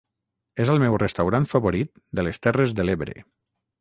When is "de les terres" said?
2.21-2.75